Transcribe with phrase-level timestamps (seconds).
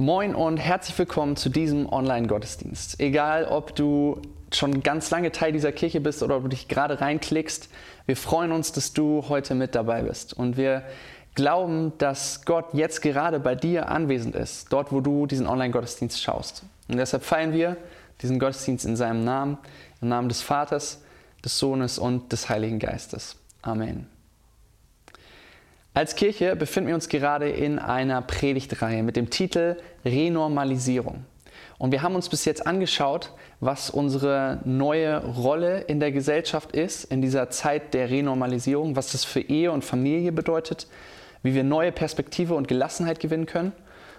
[0.00, 3.00] Moin und herzlich willkommen zu diesem Online-Gottesdienst.
[3.00, 7.02] Egal, ob du schon ganz lange Teil dieser Kirche bist oder ob du dich gerade
[7.02, 7.68] reinklickst,
[8.06, 10.32] wir freuen uns, dass du heute mit dabei bist.
[10.32, 10.84] Und wir
[11.34, 16.62] glauben, dass Gott jetzt gerade bei dir anwesend ist, dort, wo du diesen Online-Gottesdienst schaust.
[16.88, 17.76] Und deshalb feiern wir
[18.22, 19.58] diesen Gottesdienst in seinem Namen,
[20.00, 21.02] im Namen des Vaters,
[21.44, 23.36] des Sohnes und des Heiligen Geistes.
[23.60, 24.06] Amen.
[26.00, 31.26] Als Kirche befinden wir uns gerade in einer Predigtreihe mit dem Titel Renormalisierung.
[31.76, 37.04] Und wir haben uns bis jetzt angeschaut, was unsere neue Rolle in der Gesellschaft ist,
[37.04, 40.86] in dieser Zeit der Renormalisierung, was das für Ehe und Familie bedeutet,
[41.42, 43.72] wie wir neue Perspektive und Gelassenheit gewinnen können.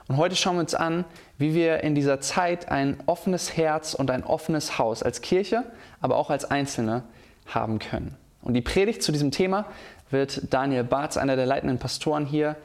[0.07, 1.03] Und heute schauen wir uns an,
[1.39, 5.63] wie wir in dieser Zeit ein offenes Herz und ein offenes Haus als Kirche,
[5.99, 7.05] aber auch als Einzelne
[7.47, 8.17] haben können.
[8.43, 9.65] Und die Predigt zu diesem Thema
[10.11, 12.55] wird Daniel Barz, einer der leitenden Pastoren hier,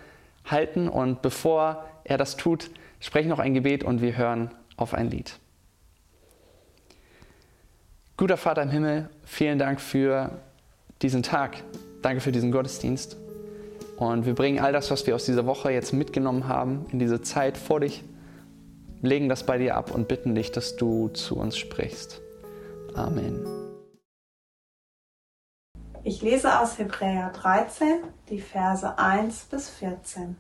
[0.45, 0.89] halten.
[0.89, 5.39] Und bevor er das tut, spreche noch ein Gebet und wir hören auf ein Lied.
[8.17, 10.31] Guter Vater im Himmel, vielen Dank für
[11.03, 11.63] diesen Tag.
[12.01, 13.17] Danke für diesen Gottesdienst.
[13.97, 17.23] Und wir bringen all das, was wir aus dieser Woche jetzt mitgenommen haben, in diese
[17.23, 18.05] Zeit vor dich,
[19.03, 22.21] legen das bei dir ab und bitten dich, dass du zu uns sprichst.
[22.95, 23.56] Amen.
[26.09, 30.37] Ich lese aus Hebräer 13 die Verse 1 bis 14.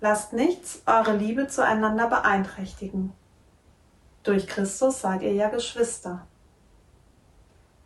[0.00, 3.12] Lasst nichts eure Liebe zueinander beeinträchtigen.
[4.22, 6.26] Durch Christus seid ihr ja Geschwister.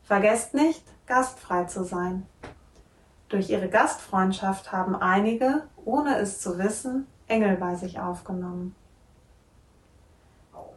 [0.05, 2.29] Vergesst nicht, gastfrei zu sein.
[3.29, 8.77] Durch ihre Gastfreundschaft haben einige, ohne es zu wissen, Engel bei sich aufgenommen.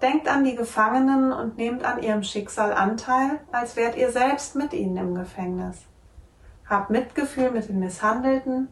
[0.01, 4.73] Denkt an die Gefangenen und nehmt an ihrem Schicksal Anteil, als wärt ihr selbst mit
[4.73, 5.85] ihnen im Gefängnis.
[6.69, 8.67] Habt Mitgefühl mit den Misshandelten,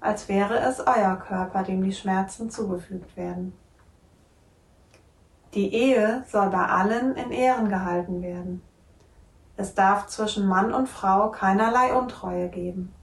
[0.00, 3.54] als wäre es euer Körper, dem die Schmerzen zugefügt werden.
[5.54, 8.62] Die Ehe soll bei allen in Ehren gehalten werden.
[9.56, 12.94] Es darf zwischen Mann und Frau keinerlei Untreue geben.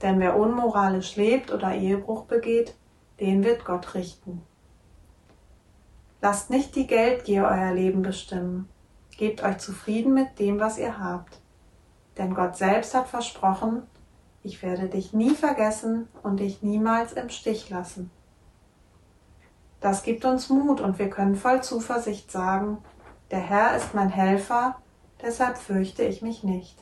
[0.00, 2.74] Denn wer unmoralisch lebt oder Ehebruch begeht,
[3.20, 4.42] den wird Gott richten.
[6.20, 8.68] Lasst nicht die Geldgier euer Leben bestimmen.
[9.16, 11.40] Gebt euch zufrieden mit dem, was ihr habt.
[12.18, 13.82] Denn Gott selbst hat versprochen,
[14.42, 18.10] ich werde dich nie vergessen und dich niemals im Stich lassen.
[19.80, 22.78] Das gibt uns Mut und wir können voll Zuversicht sagen,
[23.30, 24.76] der Herr ist mein Helfer,
[25.20, 26.76] deshalb fürchte ich mich nicht.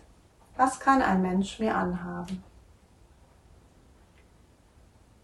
[0.57, 2.45] Was kann ein Mensch mir anhaben?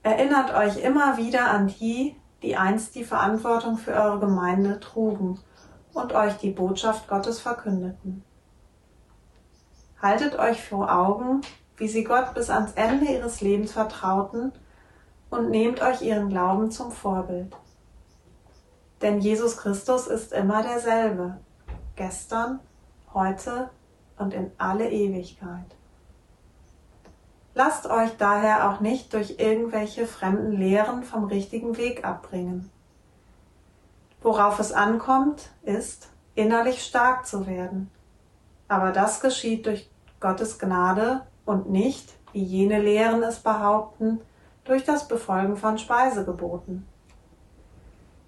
[0.03, 5.39] Erinnert euch immer wieder an die, die einst die Verantwortung für eure Gemeinde trugen
[5.93, 8.25] und euch die Botschaft Gottes verkündeten.
[10.01, 11.43] Haltet euch vor Augen,
[11.77, 14.53] wie sie Gott bis ans Ende ihres Lebens vertrauten
[15.29, 17.57] und nehmt euch ihren Glauben zum Vorbild.
[19.03, 21.39] Denn Jesus Christus ist immer derselbe,
[21.97, 22.61] gestern,
[23.15, 23.71] heute
[24.19, 25.77] und in alle Ewigkeit.
[27.55, 32.71] Lasst euch daher auch nicht durch irgendwelche fremden Lehren vom richtigen Weg abbringen.
[34.23, 37.91] Worauf es ankommt, ist, innerlich stark zu werden.
[38.69, 39.91] Aber das geschieht durch
[40.21, 44.21] Gottes Gnade und nicht, wie jene Lehren es behaupten,
[44.65, 46.87] durch das Befolgen von Speisegeboten.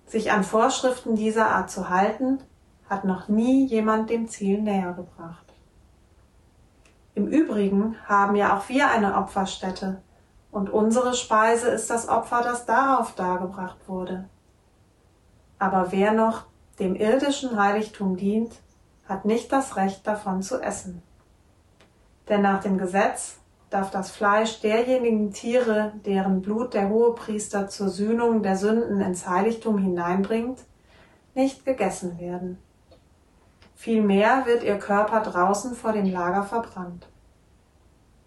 [0.07, 2.41] Sich an Vorschriften dieser Art zu halten,
[2.91, 5.52] hat noch nie jemand dem Ziel näher gebracht.
[7.15, 10.03] Im Übrigen haben ja auch wir eine Opferstätte,
[10.51, 14.29] und unsere Speise ist das Opfer, das darauf dargebracht wurde.
[15.59, 16.45] Aber wer noch
[16.79, 18.53] dem irdischen Heiligtum dient,
[19.07, 21.03] hat nicht das Recht davon zu essen.
[22.29, 23.39] Denn nach dem Gesetz
[23.71, 29.79] darf das Fleisch derjenigen Tiere, deren Blut der Hohepriester zur Sühnung der Sünden ins Heiligtum
[29.79, 30.61] hineinbringt,
[31.35, 32.59] nicht gegessen werden.
[33.83, 37.09] Vielmehr wird ihr Körper draußen vor dem Lager verbrannt.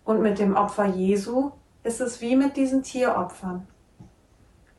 [0.04, 1.52] Und mit dem Opfer Jesu
[1.82, 3.66] ist es wie mit diesen Tieropfern.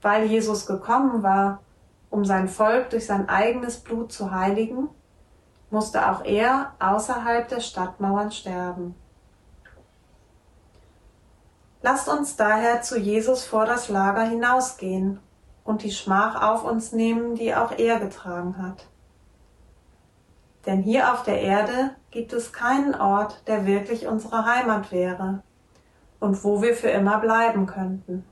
[0.02, 1.62] Weil Jesus gekommen war,
[2.10, 4.90] um sein Volk durch sein eigenes Blut zu heiligen,
[5.70, 8.94] musste auch er außerhalb der Stadtmauern sterben.
[11.80, 15.20] Lasst uns daher zu Jesus vor das Lager hinausgehen
[15.64, 18.84] und die Schmach auf uns nehmen, die auch er getragen hat.
[20.66, 25.42] Denn hier auf der Erde gibt es keinen Ort, der wirklich unsere Heimat wäre
[26.18, 28.24] und wo wir für immer bleiben könnten.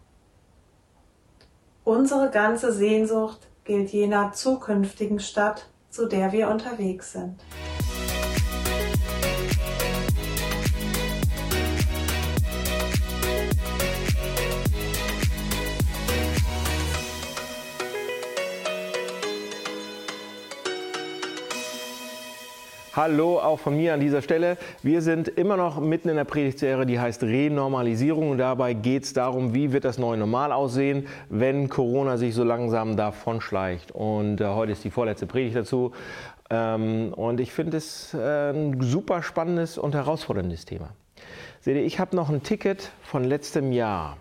[1.84, 7.38] Unsere ganze Sehnsucht gilt jener zukünftigen Stadt, zu der wir unterwegs sind.
[22.96, 24.56] Hallo auch von mir an dieser Stelle.
[24.84, 28.30] Wir sind immer noch mitten in der Predigtserie, die heißt Renormalisierung.
[28.30, 32.44] Und dabei geht es darum, wie wird das neue Normal aussehen, wenn Corona sich so
[32.44, 33.90] langsam davonschleicht.
[33.90, 35.90] Und äh, heute ist die vorletzte Predigt dazu.
[36.50, 40.90] Ähm, und ich finde es äh, ein super spannendes und herausforderndes Thema.
[41.62, 44.18] Seht ihr, ich habe noch ein Ticket von letztem Jahr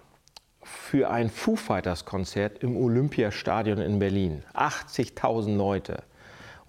[0.63, 4.41] für ein Foo Fighters Konzert im Olympiastadion in Berlin.
[4.55, 5.97] 80.000 Leute.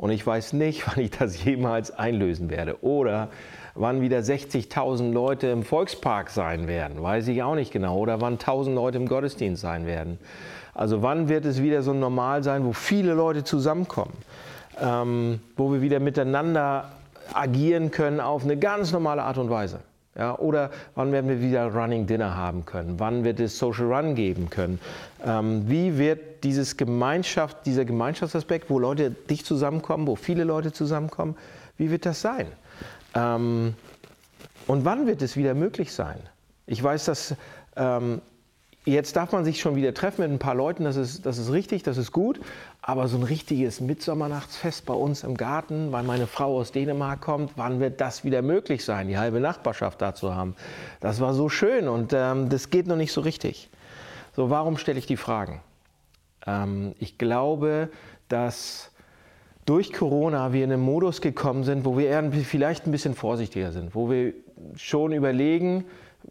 [0.05, 2.85] Und ich weiß nicht, wann ich das jemals einlösen werde.
[2.85, 3.29] Oder
[3.75, 7.97] wann wieder 60.000 Leute im Volkspark sein werden, weiß ich auch nicht genau.
[7.97, 10.19] Oder wann 1.000 Leute im Gottesdienst sein werden.
[10.75, 14.13] Also wann wird es wieder so normal sein, wo viele Leute zusammenkommen,
[14.79, 16.91] ähm, wo wir wieder miteinander
[17.33, 19.79] agieren können auf eine ganz normale Art und Weise.
[20.17, 23.01] Ja, oder wann werden wir wieder Running Dinner haben können?
[23.01, 24.79] Wann wird es Social Run geben können?
[25.25, 31.37] Ähm, wie wird dieses Gemeinschaft, dieser Gemeinschaftsaspekt, wo Leute dicht zusammenkommen, wo viele Leute zusammenkommen,
[31.79, 32.47] wie wird das sein?
[33.15, 33.75] Ähm,
[34.69, 36.19] und wann wird es wieder möglich sein?
[36.67, 37.35] Ich weiß, dass
[37.77, 38.23] ähm,
[38.87, 41.51] Jetzt darf man sich schon wieder treffen mit ein paar Leuten, das ist, das ist
[41.51, 42.39] richtig, das ist gut.
[42.83, 47.53] Aber so ein richtiges Mitsommernachtsfest bei uns im Garten, weil meine Frau aus Dänemark kommt,
[47.57, 50.55] wann wird das wieder möglich sein, die halbe Nachbarschaft da zu haben?
[51.01, 53.71] Das war so schön und ähm, das geht noch nicht so richtig.
[54.37, 55.63] So, warum stelle ich die Fragen?
[56.47, 57.89] Ähm, ich glaube,
[58.29, 58.91] dass
[59.65, 63.73] durch Corona wir in einen Modus gekommen sind, wo wir eher vielleicht ein bisschen vorsichtiger
[63.73, 64.35] sind, wo wir
[64.77, 65.87] schon überlegen,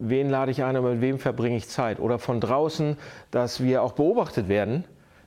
[0.10, 2.00] wen lade ich ein und mit wem verbringe ich Zeit.
[2.00, 2.98] Oder von draußen,
[3.32, 4.84] dass wir auch beobachtet werden,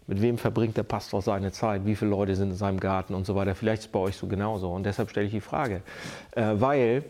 [0.07, 3.27] mit wem verbringt der Pastor seine Zeit, wie viele Leute sind in seinem Garten und
[3.27, 3.55] so weiter.
[3.55, 4.71] Vielleicht ist es bei euch so genauso.
[4.71, 5.83] Und deshalb stelle ich die Frage,
[6.33, 7.05] äh, weil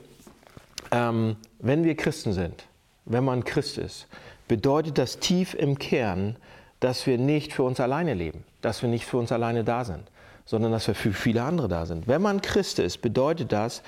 [0.92, 2.64] ähm, wenn wir Christen sind,
[3.04, 4.06] wenn man Christ ist,
[4.48, 6.36] bedeutet das tief im Kern,
[6.80, 10.04] dass wir nicht für uns alleine leben, dass wir nicht für uns alleine da sind,
[10.44, 12.06] sondern dass wir für viele andere da sind.
[12.06, 13.82] Wenn man Christ ist, bedeutet das,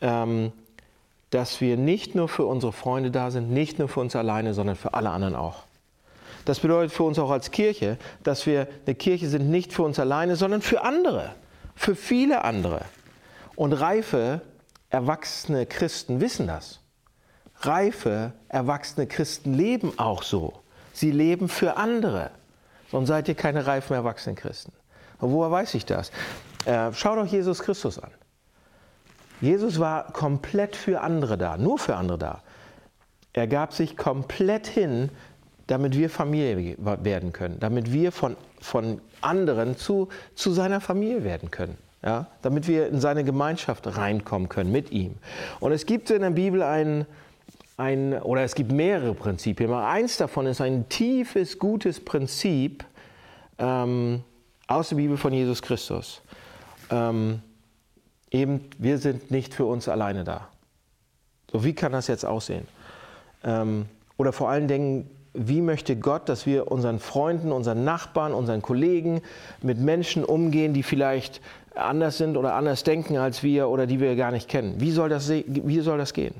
[0.00, 0.52] ähm,
[1.32, 4.76] dass wir nicht nur für unsere Freunde da sind, nicht nur für uns alleine, sondern
[4.76, 5.64] für alle anderen auch.
[6.44, 9.98] Das bedeutet für uns auch als Kirche, dass wir eine Kirche sind nicht für uns
[9.98, 11.34] alleine, sondern für andere,
[11.74, 12.84] für viele andere.
[13.56, 14.42] Und reife,
[14.90, 16.80] erwachsene Christen wissen das.
[17.60, 20.52] Reife, erwachsene Christen leben auch so.
[20.92, 22.30] Sie leben für andere.
[22.90, 24.72] Sonst seid ihr keine reifen, erwachsenen Christen.
[25.18, 26.10] Und woher weiß ich das?
[26.66, 28.10] Äh, schau doch Jesus Christus an.
[29.42, 32.42] Jesus war komplett für andere da, nur für andere da.
[33.32, 35.10] Er gab sich komplett hin,
[35.66, 41.50] damit wir Familie werden können, damit wir von, von anderen zu, zu seiner Familie werden
[41.50, 41.76] können.
[42.04, 42.28] Ja?
[42.42, 45.16] Damit wir in seine Gemeinschaft reinkommen können mit ihm.
[45.58, 47.04] Und es gibt in der Bibel ein,
[47.76, 52.84] ein oder es gibt mehrere Prinzipien, aber eins davon ist ein tiefes, gutes Prinzip
[53.58, 54.22] ähm,
[54.68, 56.22] aus der Bibel von Jesus Christus.
[56.90, 57.42] Ähm,
[58.32, 60.48] eben, wir sind nicht für uns alleine da.
[61.50, 62.66] So, wie kann das jetzt aussehen?
[63.44, 63.86] Ähm,
[64.16, 69.22] oder vor allen Dingen, wie möchte Gott, dass wir unseren Freunden, unseren Nachbarn, unseren Kollegen,
[69.62, 71.40] mit Menschen umgehen, die vielleicht
[71.74, 74.74] anders sind oder anders denken als wir oder die wir gar nicht kennen?
[74.78, 76.34] Wie soll das, wie soll das gehen?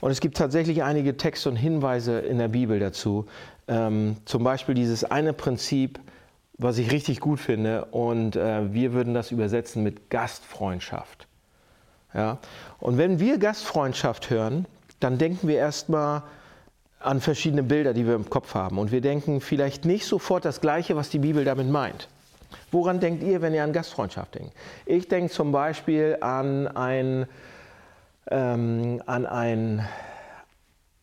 [0.00, 3.26] Und es gibt tatsächlich einige Texte und Hinweise in der Bibel dazu.
[3.66, 5.98] Ähm, zum Beispiel dieses eine Prinzip,
[6.58, 7.86] was ich richtig gut finde.
[7.86, 11.26] Und äh, wir würden das übersetzen mit Gastfreundschaft.
[12.12, 12.38] Ja?
[12.80, 14.66] Und wenn wir Gastfreundschaft hören,
[15.00, 16.22] dann denken wir erstmal
[17.00, 18.78] an verschiedene Bilder, die wir im Kopf haben.
[18.78, 22.08] Und wir denken vielleicht nicht sofort das Gleiche, was die Bibel damit meint.
[22.72, 24.52] Woran denkt ihr, wenn ihr an Gastfreundschaft denkt?
[24.84, 27.26] Ich denke zum Beispiel an ein,
[28.30, 29.86] ähm, an ein,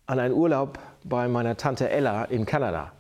[0.06, 2.92] an einen Urlaub bei meiner Tante Ella in Kanada.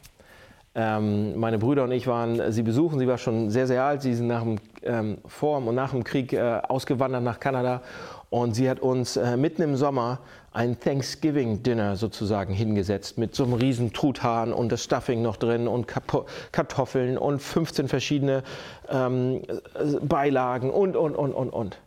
[0.77, 2.99] Ähm, meine Brüder und ich waren sie besuchen.
[2.99, 4.01] Sie war schon sehr, sehr alt.
[4.01, 7.81] Sie sind nach dem, ähm, vor und nach dem Krieg äh, ausgewandert nach Kanada.
[8.29, 10.19] Und sie hat uns äh, mitten im Sommer
[10.51, 15.85] ein Thanksgiving-Dinner sozusagen hingesetzt mit so einem riesen Truthahn und das Stuffing noch drin und
[16.51, 18.43] Kartoffeln und 15 verschiedene
[18.89, 19.41] ähm,
[20.01, 21.77] Beilagen und, und, und, und, und.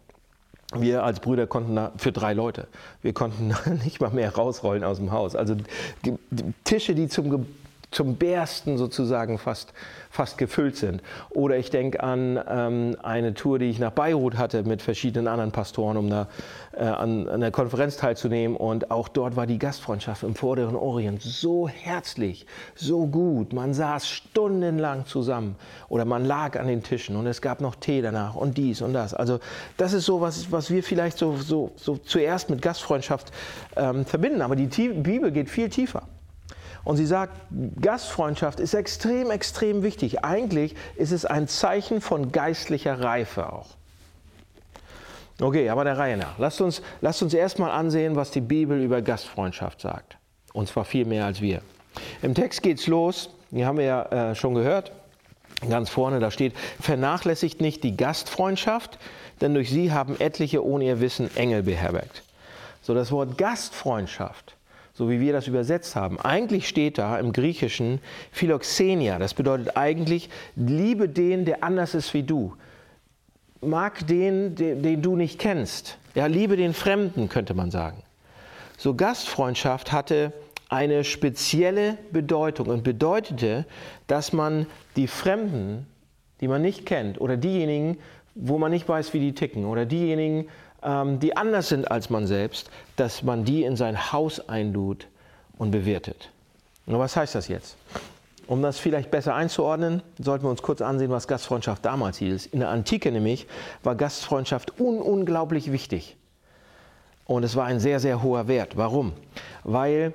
[0.75, 2.69] Wir als Brüder konnten da für drei Leute,
[3.01, 3.55] wir konnten
[3.85, 5.35] nicht mal mehr rausrollen aus dem Haus.
[5.35, 5.55] Also
[6.05, 7.47] die, die Tische, die zum
[7.91, 9.73] zum Bersten sozusagen fast,
[10.11, 11.03] fast gefüllt sind.
[11.31, 15.53] Oder ich denke an ähm, eine Tour, die ich nach Beirut hatte mit verschiedenen anderen
[15.53, 16.29] Pastoren, um da
[16.73, 18.57] äh, an, der Konferenz teilzunehmen.
[18.57, 23.55] Und auch dort war die Gastfreundschaft im Vorderen Orient so herzlich, so gut.
[23.55, 25.57] Man saß stundenlang zusammen
[25.89, 28.93] oder man lag an den Tischen und es gab noch Tee danach und dies und
[28.93, 29.15] das.
[29.15, 29.41] Also
[29.79, 33.33] das ist so, was, was wir vielleicht so, so, so zuerst mit Gastfreundschaft
[33.77, 34.43] ähm, verbinden.
[34.43, 36.03] Aber die Bibel geht viel tiefer.
[36.85, 37.35] Und sie sagt,
[37.81, 40.25] Gastfreundschaft ist extrem, extrem wichtig.
[40.25, 43.69] Eigentlich ist es ein Zeichen von geistlicher Reife auch.
[45.41, 46.39] Okay, aber der Reihe nach.
[46.39, 50.17] Lasst uns, lasst uns erstmal ansehen, was die Bibel über Gastfreundschaft sagt.
[50.53, 51.63] Und zwar viel mehr als wir.
[52.23, 54.93] Im Text geht's los, die haben wir ja äh, schon gehört.
[55.69, 58.99] Ganz vorne, da steht, vernachlässigt nicht die Gastfreundschaft,
[59.41, 62.23] denn durch sie haben etliche ohne ihr Wissen Engel beherbergt.
[62.83, 64.57] So, das Wort Gastfreundschaft,
[64.99, 68.01] so wie wir das übersetzt haben, eigentlich steht da im Griechischen
[68.33, 69.19] Philoxenia.
[69.19, 72.55] Das bedeutet eigentlich, liebe den, der anders ist wie du
[73.61, 75.99] mag den, den, den du nicht kennst.
[76.15, 78.03] Ja, liebe den Fremden, könnte man sagen.
[78.77, 80.33] So Gastfreundschaft hatte
[80.69, 83.65] eine spezielle Bedeutung und bedeutete,
[84.07, 85.87] dass man die Fremden,
[86.41, 87.99] die man nicht kennt, oder diejenigen,
[88.35, 90.49] wo man nicht weiß, wie die ticken, oder diejenigen,
[90.83, 95.09] die anders sind als man selbst, dass man die in sein Haus einlud
[95.57, 96.31] und bewirtet.
[96.87, 97.77] Und was heißt das jetzt?
[98.47, 102.47] Um das vielleicht besser einzuordnen, sollten wir uns kurz ansehen, was Gastfreundschaft damals hieß.
[102.47, 103.47] In der Antike nämlich
[103.83, 106.17] war Gastfreundschaft un unglaublich wichtig.
[107.27, 108.79] Und es war ein sehr, sehr hoher Wert.
[108.79, 109.13] Warum?
[109.65, 110.15] Weil,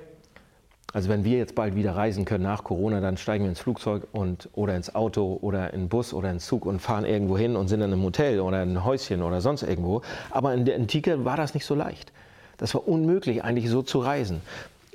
[0.94, 4.06] also wenn wir jetzt bald wieder reisen können nach Corona, dann steigen wir ins Flugzeug
[4.12, 7.66] und, oder ins Auto oder in Bus oder ins Zug und fahren irgendwo hin und
[7.66, 10.02] sind in einem Hotel oder in einem Häuschen oder sonst irgendwo.
[10.30, 12.12] Aber in der Antike war das nicht so leicht.
[12.58, 14.40] Das war unmöglich, eigentlich so zu reisen.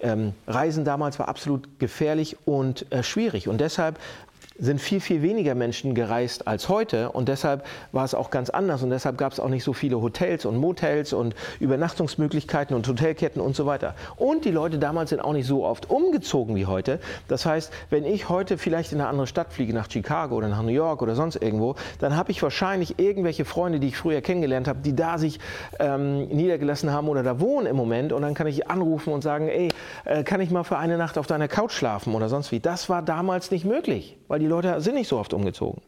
[0.01, 3.49] Ähm, Reisen damals war absolut gefährlich und äh, schwierig.
[3.49, 3.99] Und deshalb
[4.59, 8.83] sind viel, viel weniger Menschen gereist als heute und deshalb war es auch ganz anders
[8.83, 13.41] und deshalb gab es auch nicht so viele Hotels und Motels und Übernachtungsmöglichkeiten und Hotelketten
[13.41, 13.95] und so weiter.
[14.17, 16.99] Und die Leute damals sind auch nicht so oft umgezogen wie heute.
[17.27, 20.61] Das heißt, wenn ich heute vielleicht in eine andere Stadt fliege, nach Chicago oder nach
[20.61, 24.67] New York oder sonst irgendwo, dann habe ich wahrscheinlich irgendwelche Freunde, die ich früher kennengelernt
[24.67, 25.39] habe, die da sich
[25.79, 29.47] ähm, niedergelassen haben oder da wohnen im Moment und dann kann ich anrufen und sagen,
[29.47, 29.69] ey,
[30.05, 32.59] äh, kann ich mal für eine Nacht auf deiner Couch schlafen oder sonst wie.
[32.59, 35.81] Das war damals nicht möglich, weil die Leute sind nicht so oft umgezogen.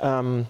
[0.00, 0.46] Ähm,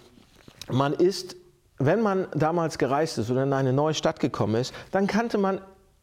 [0.71, 1.37] man ist,
[1.79, 5.61] wenn man damals gereist ist oder in eine neue Stadt gekommen ist, dann kannte man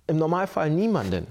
[0.07, 1.27] im Normalfall niemanden.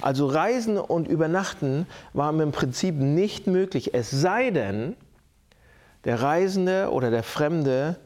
[0.00, 4.96] Also Reisen und Übernachten waren im Prinzip nicht möglich, es sei denn,
[6.04, 7.96] der Reisende oder der Fremde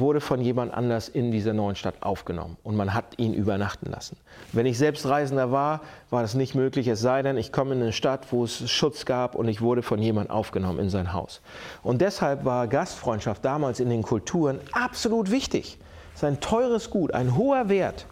[0.00, 4.16] wurde von jemand anders in dieser neuen Stadt aufgenommen und man hat ihn übernachten lassen.
[4.52, 7.82] Wenn ich selbst Reisender war, war das nicht möglich, es sei denn, ich komme in
[7.82, 11.40] eine Stadt, wo es Schutz gab und ich wurde von jemand aufgenommen in sein Haus.
[11.82, 15.78] Und deshalb war Gastfreundschaft damals in den Kulturen absolut wichtig.
[16.14, 18.06] Es ist ein teures Gut, ein hoher Wert.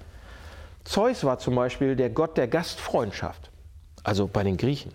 [0.84, 3.50] Zeus war zum Beispiel der Gott der Gastfreundschaft,
[4.04, 4.92] also bei den Griechen.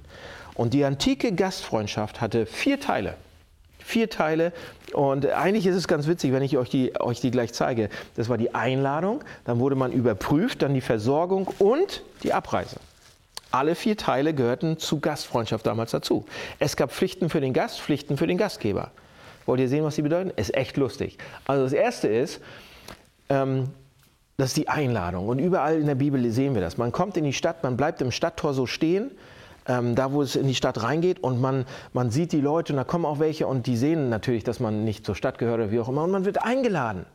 [0.55, 3.15] Und die antike Gastfreundschaft hatte vier Teile.
[3.83, 4.53] Vier Teile.
[4.93, 7.89] Und eigentlich ist es ganz witzig, wenn ich euch die, euch die gleich zeige.
[8.15, 12.77] Das war die Einladung, dann wurde man überprüft, dann die Versorgung und die Abreise.
[13.51, 16.25] Alle vier Teile gehörten zu Gastfreundschaft damals dazu.
[16.59, 18.91] Es gab Pflichten für den Gast, Pflichten für den Gastgeber.
[19.45, 20.31] Wollt ihr sehen, was die bedeuten?
[20.35, 21.17] Ist echt lustig.
[21.45, 22.39] Also das erste ist,
[23.29, 23.69] ähm,
[24.37, 25.27] das ist die Einladung.
[25.27, 26.77] Und überall in der Bibel sehen wir das.
[26.77, 29.11] Man kommt in die Stadt, man bleibt im Stadttor so stehen
[29.67, 32.77] ähm, da wo es in die Stadt reingeht und man, man sieht die Leute und
[32.77, 35.71] da kommen auch welche und die sehen natürlich, dass man nicht zur Stadt gehört oder
[35.71, 37.05] wie auch immer und man wird eingeladen.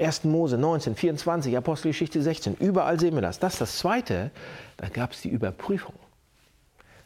[0.00, 0.24] 1.
[0.24, 3.38] Mose 19, 24, Apostelgeschichte 16, überall sehen wir das.
[3.38, 4.30] Das ist das Zweite,
[4.78, 5.94] da gab es die Überprüfung.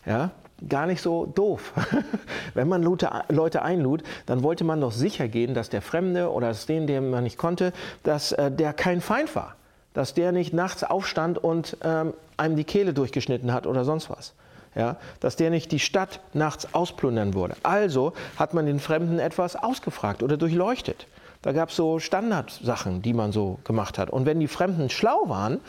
[0.07, 0.31] Ja,
[0.69, 1.73] gar nicht so doof.
[2.55, 6.67] Wenn man Leute einlud, dann wollte man doch sicher gehen, dass der Fremde oder das
[6.67, 7.73] den, den man nicht konnte,
[8.05, 9.57] dass äh, der kein Feind war.
[9.93, 14.33] Dass der nicht nachts aufstand und ähm, einem die Kehle durchgeschnitten hat oder sonst was
[14.77, 17.57] ja, dass der nicht die Stadt nachts ausplündern würde.
[17.63, 21.07] Also hat man den Fremden etwas ausgefragt oder durchleuchtet.
[21.43, 24.11] Da gab es so Standardsachen, die man so gemacht hat.
[24.11, 25.61] Und wenn die Fremden schlau waren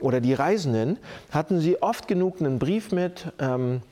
[0.00, 0.98] oder die Reisenden,
[1.30, 3.82] hatten sie oft genug einen Brief mit ähm,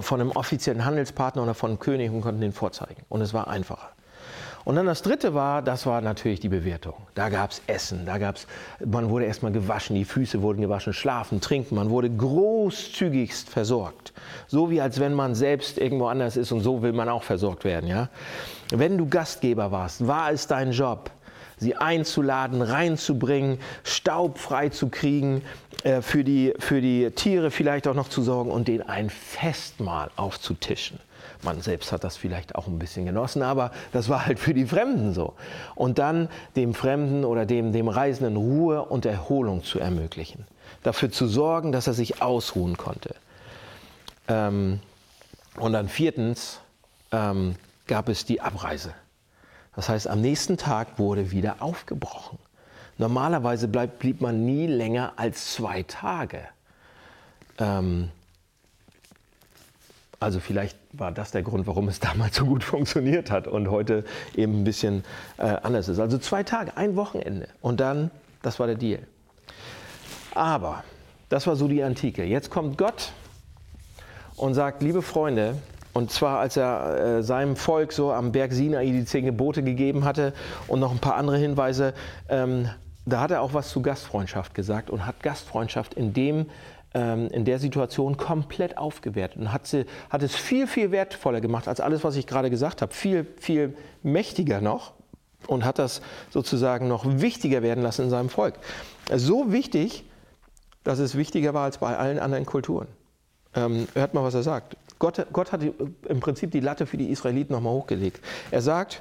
[0.00, 3.02] von einem offiziellen Handelspartner oder von einem König und konnten den vorzeigen.
[3.08, 3.90] Und es war einfacher.
[4.64, 6.94] Und dann das dritte war, das war natürlich die Bewertung.
[7.14, 8.46] Da gab es Essen, da gab's,
[8.84, 14.12] man wurde erstmal gewaschen, die Füße wurden gewaschen, schlafen, trinken, man wurde großzügigst versorgt.
[14.46, 17.64] So wie als wenn man selbst irgendwo anders ist und so will man auch versorgt
[17.64, 17.88] werden.
[17.88, 18.08] Ja?
[18.70, 21.10] Wenn du Gastgeber warst, war es dein Job,
[21.56, 25.42] sie einzuladen, reinzubringen, Staub frei zu kriegen,
[25.82, 30.10] äh, für, die, für die Tiere vielleicht auch noch zu sorgen und denen ein Festmahl
[30.16, 31.00] aufzutischen.
[31.42, 34.66] Man selbst hat das vielleicht auch ein bisschen genossen, aber das war halt für die
[34.66, 35.34] Fremden so.
[35.74, 40.46] Und dann dem Fremden oder dem, dem Reisenden Ruhe und Erholung zu ermöglichen.
[40.82, 43.16] Dafür zu sorgen, dass er sich ausruhen konnte.
[44.28, 44.80] Ähm,
[45.56, 46.60] und dann viertens
[47.10, 47.56] ähm,
[47.86, 48.94] gab es die Abreise.
[49.74, 52.38] Das heißt, am nächsten Tag wurde wieder aufgebrochen.
[52.98, 56.40] Normalerweise bleib, blieb man nie länger als zwei Tage.
[57.58, 58.10] Ähm,
[60.22, 64.04] Also vielleicht war das der Grund, warum es damals so gut funktioniert hat und heute
[64.36, 65.04] eben ein bisschen
[65.38, 65.98] äh, anders ist.
[65.98, 68.10] Also zwei Tage, ein Wochenende und dann,
[68.42, 69.00] das war der Deal.
[70.34, 70.84] Aber
[71.28, 72.24] das war so die Antike.
[72.24, 73.12] Jetzt kommt Gott
[74.36, 75.56] und sagt, liebe Freunde,
[75.92, 80.04] und zwar als er äh, seinem Volk so am Berg Sinai die zehn Gebote gegeben
[80.04, 80.32] hatte
[80.68, 81.94] und noch ein paar andere Hinweise,
[82.28, 82.68] ähm,
[83.04, 86.46] da hat er auch was zu Gastfreundschaft gesagt und hat Gastfreundschaft in dem
[86.94, 91.68] ähm, in der Situation komplett aufgewertet und hat, sie, hat es viel, viel wertvoller gemacht
[91.68, 92.92] als alles, was ich gerade gesagt habe.
[92.92, 94.92] Viel, viel mächtiger noch
[95.46, 98.54] und hat das sozusagen noch wichtiger werden lassen in seinem Volk.
[99.14, 100.04] So wichtig,
[100.84, 102.88] dass es wichtiger war als bei allen anderen Kulturen.
[103.54, 104.76] Ähm, hört mal, was er sagt.
[104.98, 105.62] Gott, Gott hat
[106.08, 108.20] im Prinzip die Latte für die Israeliten nochmal hochgelegt.
[108.50, 109.00] Er sagt,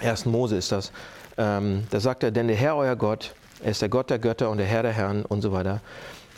[0.00, 0.26] 1.
[0.26, 0.92] Mose ist das,
[1.36, 4.50] ähm, da sagt er, denn der Herr euer Gott, er ist der Gott der Götter
[4.50, 5.80] und der Herr der Herren und so weiter.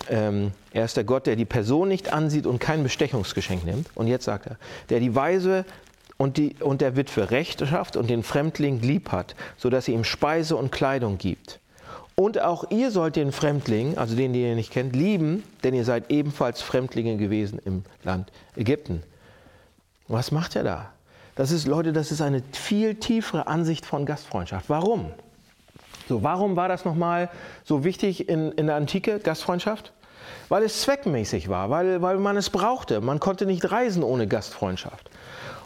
[0.08, 3.88] Ähm, er ist der Gott, der die Person nicht ansieht und kein Bestechungsgeschenk nimmt.
[3.94, 4.56] Und jetzt sagt er,
[4.88, 5.64] der die Weise
[6.16, 10.04] und, die, und der Witwe Recht schafft und den Fremdling lieb hat, sodass sie ihm
[10.04, 11.60] Speise und Kleidung gibt.
[12.14, 15.84] Und auch ihr sollt den Fremdling, also den, den ihr nicht kennt, lieben, denn ihr
[15.84, 19.02] seid ebenfalls Fremdlinge gewesen im Land Ägypten.
[20.08, 20.92] Was macht er da?
[21.34, 24.68] Das ist, Leute, das ist eine viel tiefere Ansicht von Gastfreundschaft.
[24.68, 25.10] Warum?
[26.08, 27.30] So, warum war das nochmal
[27.64, 29.92] so wichtig in, in der Antike, Gastfreundschaft?
[30.48, 33.00] Weil es zweckmäßig war, weil, weil man es brauchte.
[33.00, 35.10] Man konnte nicht reisen ohne Gastfreundschaft.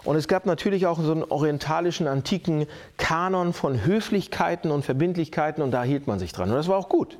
[0.04, 2.66] Und es gab natürlich auch so einen orientalischen, antiken
[2.96, 6.48] Kanon von Höflichkeiten und Verbindlichkeiten und da hielt man sich dran.
[6.48, 7.18] Und das war auch gut.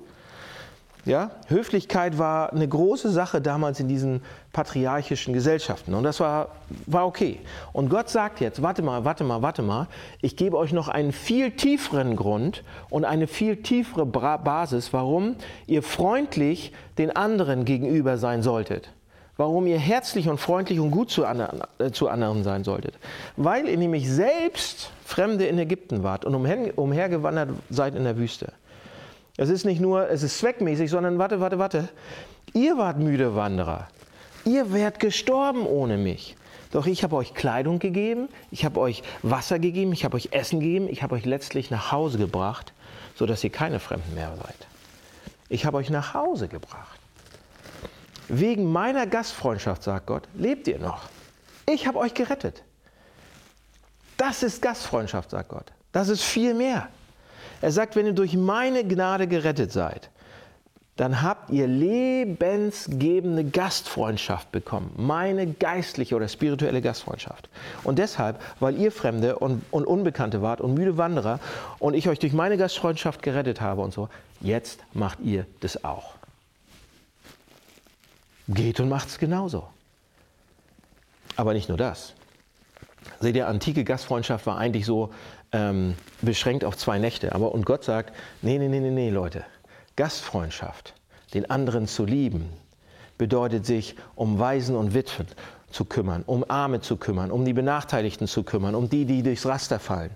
[1.07, 1.31] Ja?
[1.47, 4.23] Höflichkeit war eine große Sache damals in diesen
[4.53, 6.49] patriarchischen Gesellschaften und das war,
[6.87, 7.39] war okay.
[7.73, 9.87] Und Gott sagt jetzt, warte mal, warte mal, warte mal,
[10.21, 15.37] ich gebe euch noch einen viel tieferen Grund und eine viel tiefere Basis, warum
[15.69, 18.91] ihr freundlich den anderen gegenüber sein solltet.
[19.37, 22.95] Warum ihr herzlich und freundlich und gut zu anderen, äh, zu anderen sein solltet.
[23.37, 28.54] Weil ihr nämlich selbst Fremde in Ägypten wart und umher, umhergewandert seid in der Wüste.
[29.37, 31.89] Es ist nicht nur, es ist zweckmäßig, sondern warte, warte, warte.
[32.55, 33.89] Ihr wart müde Wanderer.
[34.45, 36.37] Ihr wärt gestorben ohne mich.
[36.73, 40.61] Doch ich habe euch Kleidung gegeben, ich habe euch Wasser gegeben, ich habe euch Essen
[40.61, 42.73] gegeben, ich habe euch letztlich nach Hause gebracht,
[43.15, 44.67] sodass ihr keine Fremden mehr seid.
[45.49, 46.99] Ich habe euch nach Hause gebracht.
[48.29, 51.09] Wegen meiner Gastfreundschaft, sagt Gott, lebt ihr noch.
[51.69, 52.63] Ich habe euch gerettet.
[54.17, 55.73] Das ist Gastfreundschaft, sagt Gott.
[55.93, 56.89] Das ist viel mehr.
[57.67, 60.09] Er sagt, wenn ihr durch meine Gnade gerettet seid,
[60.95, 64.93] dann habt ihr lebensgebende Gastfreundschaft bekommen.
[64.97, 67.49] Meine geistliche oder spirituelle Gastfreundschaft.
[67.83, 71.41] Und deshalb, weil ihr Fremde und, und Unbekannte wart und müde Wanderer
[71.81, 76.15] und ich euch durch meine Gastfreundschaft gerettet habe und so, jetzt macht ihr das auch.
[78.47, 79.67] Geht und macht es genauso.
[81.35, 82.13] Aber nicht nur das.
[83.19, 85.13] Seht ihr, antike Gastfreundschaft war eigentlich so
[85.56, 87.34] ähm, beschränkt auf zwei Nächte.
[87.34, 89.45] Aber und Gott sagt, nee, nee, nee, nee, nee, Leute,
[89.97, 90.95] Gastfreundschaft,
[91.32, 92.50] den anderen zu lieben,
[93.16, 95.26] bedeutet sich um Waisen und Witwen
[95.71, 99.47] zu kümmern, um Arme zu kümmern, um die Benachteiligten zu kümmern, um die, die durchs
[99.47, 100.10] Raster fallen.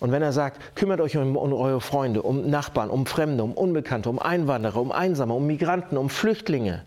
[0.00, 3.52] Und wenn er sagt, kümmert euch um, um eure Freunde, um Nachbarn, um Fremde, um
[3.52, 6.84] Unbekannte, um Einwanderer, um Einsame, um Migranten, um Flüchtlinge,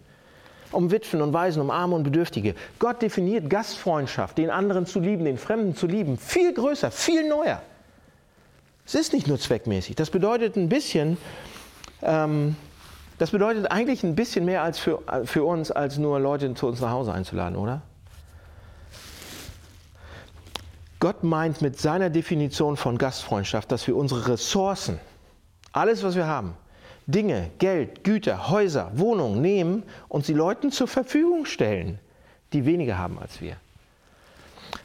[0.74, 2.56] um Witwen und Waisen, um Arme und Bedürftige.
[2.80, 7.62] Gott definiert Gastfreundschaft, den anderen zu lieben, den Fremden zu lieben, viel größer, viel neuer.
[8.86, 9.96] Es ist nicht nur zweckmäßig.
[9.96, 11.18] Das bedeutet ein bisschen,
[12.02, 12.56] ähm,
[13.18, 16.82] das bedeutet eigentlich ein bisschen mehr als für, für uns, als nur Leute zu uns
[16.82, 17.82] nach Hause einzuladen, oder?
[21.00, 25.00] Gott meint mit seiner Definition von Gastfreundschaft, dass wir unsere Ressourcen,
[25.74, 26.56] alles, was wir haben,
[27.08, 32.00] Dinge, Geld, Güter, Häuser, Wohnungen nehmen und sie Leuten zur Verfügung stellen,
[32.54, 33.58] die weniger haben als wir.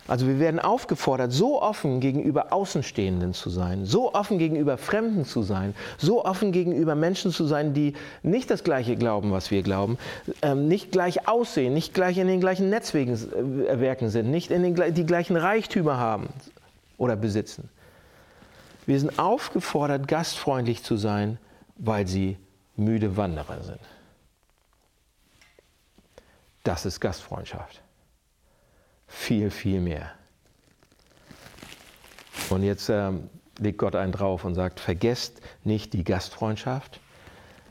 [0.07, 5.43] Also wir werden aufgefordert, so offen gegenüber Außenstehenden zu sein, so offen gegenüber Fremden zu
[5.43, 9.99] sein, so offen gegenüber Menschen zu sein, die nicht das gleiche glauben, was wir glauben,
[10.41, 14.95] ähm, nicht gleich aussehen, nicht gleich in den gleichen Netzwerken äh, sind, nicht in den,
[14.95, 16.29] die gleichen Reichtümer haben
[16.97, 17.69] oder besitzen.
[18.87, 21.39] Wir sind aufgefordert, gastfreundlich zu sein
[21.79, 22.37] weil sie
[22.77, 23.81] müde Wanderer sind.
[26.65, 27.81] Das ist Gastfreundschaft.
[29.07, 30.13] Viel, viel mehr.
[32.51, 37.01] Und jetzt ähm, legt Gott einen drauf und sagt, vergesst nicht die Gastfreundschaft,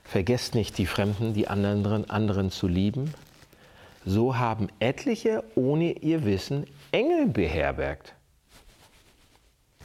[0.04, 3.14] vergesst nicht die Fremden, die anderen, anderen zu lieben.
[4.06, 8.14] So haben etliche ohne ihr Wissen Engel beherbergt.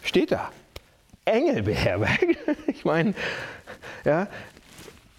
[0.02, 0.50] Steht da.
[1.24, 2.24] Engel beherbergt.
[2.66, 3.14] Ich meine,
[4.04, 4.28] ja,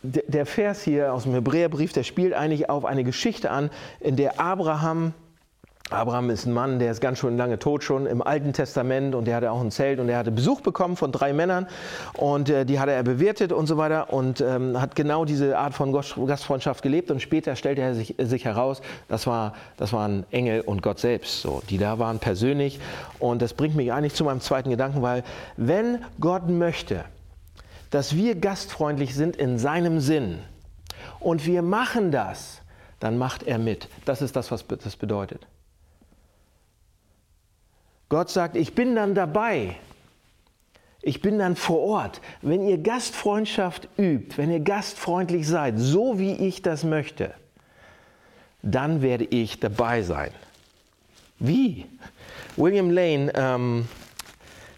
[0.03, 3.69] der Vers hier aus dem Hebräerbrief, der spielt eigentlich auf eine Geschichte an,
[4.01, 5.13] in der Abraham
[5.89, 9.25] Abraham ist ein Mann, der ist ganz schön lange tot schon im Alten Testament und
[9.25, 11.67] der hatte auch ein Zelt und der hatte Besuch bekommen von drei Männern
[12.17, 15.73] und äh, die hatte er bewertet und so weiter und ähm, hat genau diese Art
[15.73, 20.25] von Gastfreundschaft gelebt und später stellte er sich, äh, sich heraus, das, war, das waren
[20.31, 22.79] Engel und Gott selbst, so, die da waren persönlich
[23.19, 25.23] und das bringt mich eigentlich zu meinem zweiten Gedanken, weil
[25.57, 27.03] wenn Gott möchte,
[27.93, 30.39] dass wir gastfreundlich sind in seinem Sinn
[31.19, 32.61] und wir machen das,
[32.99, 33.87] dann macht er mit.
[34.03, 35.45] Das ist das, was das bedeutet.
[38.09, 39.75] Gott sagt, ich bin dann dabei.
[41.03, 42.19] Ich bin dann vor Ort.
[42.41, 47.31] Wenn ihr Gastfreundschaft übt, wenn ihr gastfreundlich seid, so wie ich das möchte,
[48.63, 50.31] dann werde ich dabei sein.
[51.37, 51.85] Wie?
[52.57, 53.87] William Lane, ähm,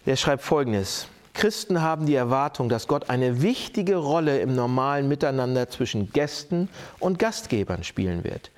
[0.05, 1.07] der schreibt folgendes.
[1.35, 6.69] Christen haben die Erwartung, dass Gott eine wichtige Rolle im normalen Miteinander zwischen Gästen
[6.99, 8.51] und Gastgebern spielen wird.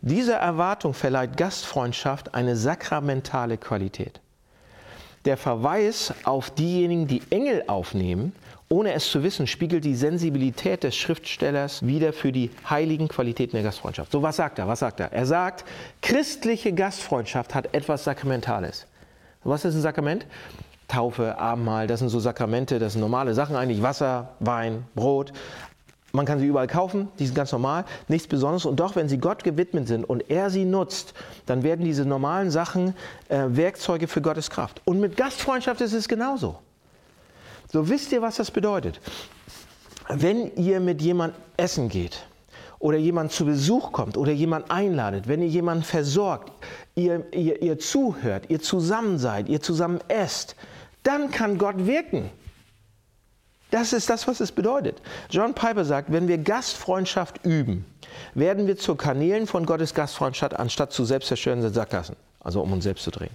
[0.00, 4.20] Diese Erwartung verleiht Gastfreundschaft eine sakramentale Qualität.
[5.24, 8.32] Der Verweis auf diejenigen, die Engel aufnehmen,
[8.68, 13.62] ohne es zu wissen, spiegelt die Sensibilität des Schriftstellers wieder für die heiligen Qualitäten der
[13.62, 14.10] Gastfreundschaft.
[14.10, 14.66] So, was sagt er?
[14.66, 15.12] Was sagt er?
[15.12, 15.64] Er sagt,
[16.00, 18.86] christliche Gastfreundschaft hat etwas Sakramentales.
[19.44, 20.26] Was ist ein Sakrament?
[20.92, 25.32] Taufe, Abendmahl, das sind so Sakramente, das sind normale Sachen eigentlich, Wasser, Wein, Brot.
[26.12, 28.66] Man kann sie überall kaufen, die sind ganz normal, nichts Besonderes.
[28.66, 31.14] Und doch, wenn sie Gott gewidmet sind und er sie nutzt,
[31.46, 32.94] dann werden diese normalen Sachen
[33.30, 34.82] äh, Werkzeuge für Gottes Kraft.
[34.84, 36.58] Und mit Gastfreundschaft ist es genauso.
[37.72, 39.00] So wisst ihr, was das bedeutet.
[40.10, 42.26] Wenn ihr mit jemandem essen geht
[42.80, 46.52] oder jemand zu Besuch kommt oder jemand einladet, wenn ihr jemanden versorgt,
[46.94, 50.54] ihr, ihr, ihr zuhört, ihr zusammen seid, ihr zusammen esst,
[51.02, 52.30] dann kann Gott wirken.
[53.70, 55.00] Das ist das, was es bedeutet.
[55.30, 57.86] John Piper sagt, wenn wir Gastfreundschaft üben,
[58.34, 63.04] werden wir zu Kanälen von Gottes Gastfreundschaft, anstatt zu selbstzerstörenden Sackgassen, also um uns selbst
[63.04, 63.32] zu drehen.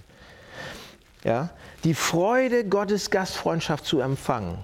[1.24, 1.50] Ja?
[1.82, 4.58] Die Freude, Gottes Gastfreundschaft zu empfangen,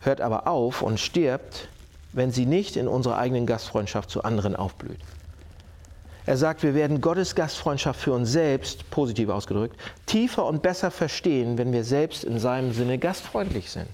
[0.00, 1.68] hört aber auf und stirbt,
[2.12, 5.00] wenn sie nicht in unserer eigenen Gastfreundschaft zu anderen aufblüht.
[6.24, 11.58] Er sagt, wir werden Gottes Gastfreundschaft für uns selbst, positiv ausgedrückt, tiefer und besser verstehen,
[11.58, 13.88] wenn wir selbst in seinem Sinne gastfreundlich sind.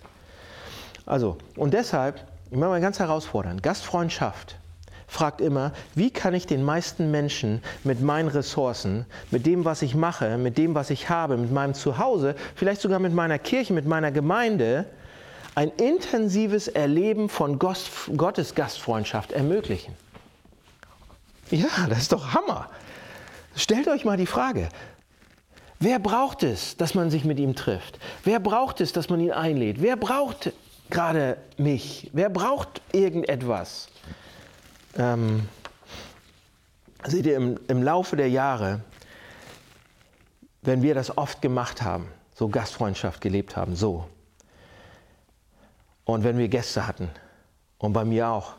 [1.06, 4.56] Also, und deshalb, ich mache mal ganz herausfordernd, Gastfreundschaft
[5.08, 9.94] fragt immer, wie kann ich den meisten Menschen mit meinen Ressourcen, mit dem, was ich
[9.94, 13.86] mache, mit dem, was ich habe, mit meinem Zuhause, vielleicht sogar mit meiner Kirche, mit
[13.86, 14.84] meiner Gemeinde,
[15.54, 19.94] ein intensives Erleben von Gottes Gastfreundschaft ermöglichen.
[21.50, 22.68] Ja, das ist doch Hammer.
[23.56, 24.68] Stellt euch mal die Frage,
[25.80, 27.98] wer braucht es, dass man sich mit ihm trifft?
[28.24, 29.80] Wer braucht es, dass man ihn einlädt?
[29.80, 30.52] Wer braucht
[30.90, 32.10] gerade mich?
[32.12, 33.88] Wer braucht irgendetwas?
[34.96, 35.48] Ähm,
[37.04, 38.80] seht ihr, im, im Laufe der Jahre,
[40.62, 44.06] wenn wir das oft gemacht haben, so Gastfreundschaft gelebt haben, so,
[46.04, 47.10] und wenn wir Gäste hatten,
[47.78, 48.54] und bei mir auch,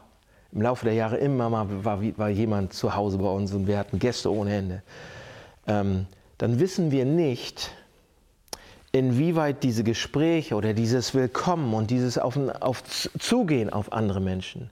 [0.51, 3.77] im Laufe der Jahre immer mal war, war jemand zu Hause bei uns und wir
[3.77, 4.83] hatten Gäste ohne Ende,
[5.67, 6.07] ähm,
[6.37, 7.71] dann wissen wir nicht,
[8.91, 12.83] inwieweit diese Gespräche oder dieses Willkommen und dieses auf, auf
[13.19, 14.71] Zugehen auf andere Menschen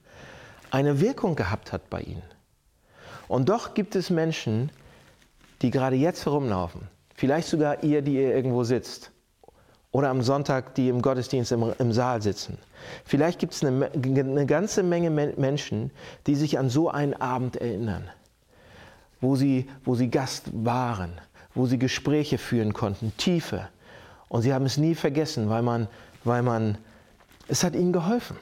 [0.71, 2.23] eine Wirkung gehabt hat bei ihnen.
[3.27, 4.71] Und doch gibt es Menschen,
[5.61, 6.81] die gerade jetzt herumlaufen,
[7.15, 9.11] vielleicht sogar ihr, die ihr irgendwo sitzt,
[9.91, 12.57] oder am Sonntag, die im Gottesdienst im, im Saal sitzen.
[13.05, 15.91] Vielleicht gibt es eine, eine ganze Menge Menschen,
[16.25, 18.09] die sich an so einen Abend erinnern,
[19.21, 21.19] wo sie, wo sie Gast waren,
[21.55, 23.67] wo sie Gespräche führen konnten, tiefe,
[24.29, 25.87] und sie haben es nie vergessen, weil man,
[26.23, 26.77] weil man,
[27.47, 28.37] es hat ihnen geholfen.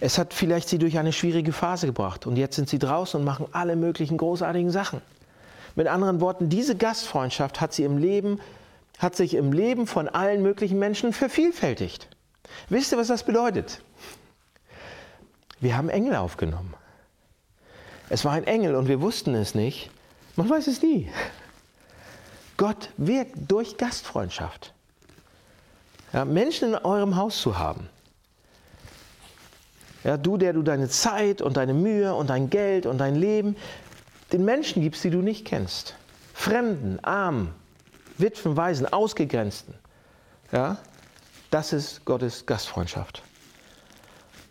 [0.00, 3.26] Es hat vielleicht sie durch eine schwierige Phase gebracht und jetzt sind sie draußen und
[3.26, 5.02] machen alle möglichen großartigen Sachen.
[5.76, 8.40] Mit anderen Worten, diese Gastfreundschaft hat sie im Leben,
[8.98, 12.08] hat sich im Leben von allen möglichen Menschen vervielfältigt.
[12.68, 13.82] Wisst ihr, was das bedeutet?
[15.60, 16.74] Wir haben Engel aufgenommen.
[18.08, 19.90] Es war ein Engel und wir wussten es nicht.
[20.36, 21.10] Man weiß es nie.
[22.56, 24.74] Gott wirkt durch Gastfreundschaft.
[26.12, 27.88] Ja, Menschen in eurem Haus zu haben.
[30.02, 33.56] Ja, du, der du deine Zeit und deine Mühe und dein Geld und dein Leben
[34.32, 35.94] den Menschen gibst, die du nicht kennst.
[36.34, 37.54] Fremden, Armen,
[38.18, 39.74] Witwen, Waisen, Ausgegrenzten.
[40.52, 40.78] Ja,
[41.50, 43.22] das ist Gottes Gastfreundschaft.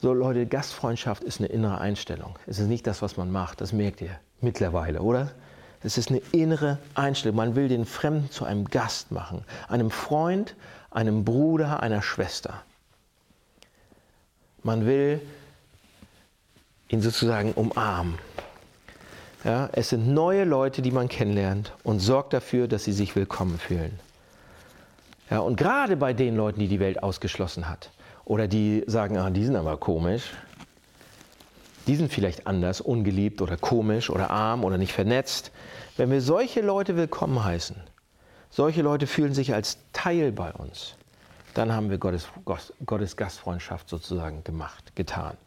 [0.01, 2.37] So Leute, Gastfreundschaft ist eine innere Einstellung.
[2.47, 3.59] Es ist nicht das, was man macht.
[3.61, 5.31] Das merkt ihr mittlerweile, oder?
[5.83, 7.37] Es ist eine innere Einstellung.
[7.37, 10.55] Man will den Fremden zu einem Gast machen, einem Freund,
[10.91, 12.63] einem Bruder, einer Schwester.
[14.63, 15.21] Man will
[16.89, 18.17] ihn sozusagen umarmen.
[19.45, 23.57] Ja, es sind neue Leute, die man kennenlernt und sorgt dafür, dass sie sich willkommen
[23.57, 23.97] fühlen.
[25.29, 27.91] Ja, und gerade bei den Leuten, die die Welt ausgeschlossen hat
[28.25, 30.31] oder die sagen, ah, die sind aber komisch,
[31.85, 35.51] die sind vielleicht anders, ungeliebt oder komisch oder arm oder nicht vernetzt.
[35.97, 37.75] Wenn wir solche Leute willkommen heißen,
[38.49, 40.95] solche Leute fühlen sich als Teil bei uns,
[41.53, 42.27] dann haben wir Gottes,
[42.85, 45.37] Gottes Gastfreundschaft sozusagen gemacht, getan.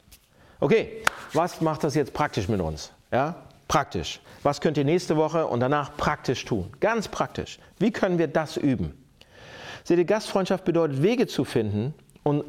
[0.60, 2.92] Okay, was macht das jetzt praktisch mit uns?
[3.10, 3.34] Ja,
[3.66, 4.20] praktisch.
[4.44, 6.72] Was könnt ihr nächste Woche und danach praktisch tun?
[6.78, 7.58] Ganz praktisch.
[7.78, 9.01] Wie können wir das üben?
[9.84, 12.44] Seht ihr, Gastfreundschaft bedeutet, Wege zu finden, um,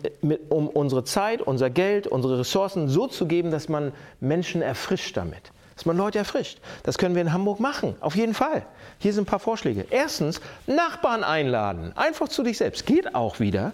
[0.50, 5.52] um unsere Zeit, unser Geld, unsere Ressourcen so zu geben, dass man Menschen erfrischt damit.
[5.76, 6.60] Dass man Leute erfrischt.
[6.84, 8.64] Das können wir in Hamburg machen, auf jeden Fall.
[9.00, 9.88] Hier sind ein paar Vorschläge.
[9.90, 11.94] Erstens, Nachbarn einladen.
[11.96, 12.86] Einfach zu dich selbst.
[12.86, 13.74] Geht auch wieder.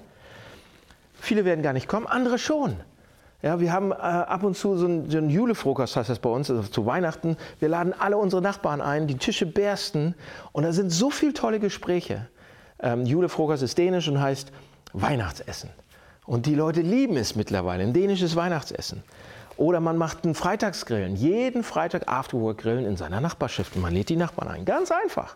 [1.19, 2.77] Viele werden gar nicht kommen, andere schon.
[3.41, 6.29] Ja, wir haben äh, ab und zu so ein, so ein Julefrokost, heißt das bei
[6.29, 7.37] uns, also zu Weihnachten.
[7.59, 10.13] Wir laden alle unsere Nachbarn ein, die Tische bersten
[10.51, 12.27] und da sind so viele tolle Gespräche.
[12.81, 14.51] Ähm, Julefrokost ist dänisch und heißt
[14.93, 15.69] Weihnachtsessen.
[16.25, 19.03] Und die Leute lieben es mittlerweile, ein dänisches Weihnachtsessen.
[19.57, 24.15] Oder man macht einen Freitagsgrillen, jeden Freitag Afterwork-Grillen in seiner Nachbarschaft und man lädt die
[24.15, 24.63] Nachbarn ein.
[24.63, 25.35] Ganz einfach.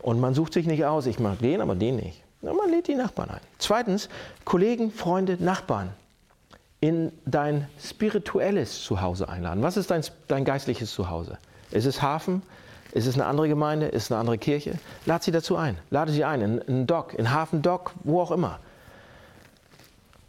[0.00, 2.24] Und man sucht sich nicht aus, ich mag den, aber den nicht.
[2.40, 3.40] Ja, man lädt die Nachbarn ein.
[3.58, 4.08] Zweitens,
[4.44, 5.90] Kollegen, Freunde, Nachbarn
[6.80, 9.62] in dein spirituelles Zuhause einladen.
[9.62, 11.38] Was ist dein, dein geistliches Zuhause?
[11.70, 12.42] Ist es Hafen?
[12.92, 13.86] Ist es eine andere Gemeinde?
[13.86, 14.78] Ist es eine andere Kirche?
[15.06, 15.78] Lad sie dazu ein.
[15.90, 18.60] Lade sie ein in einen Dock, in Hafen Dock, wo auch immer.